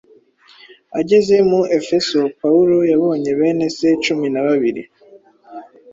Ageze 0.99 1.35
mu 1.49 1.61
Efeso, 1.77 2.19
Pawulo 2.39 2.75
yabonye 2.91 3.29
bene 3.39 3.65
se 3.77 3.87
cumi 4.03 4.27
na 4.33 4.41
babiri, 4.47 4.81